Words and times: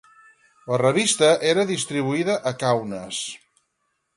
La 0.71 0.79
revista 0.81 1.29
era 1.51 1.67
distribuïda 1.73 2.39
a 2.53 2.55
Kaunas. 2.65 3.21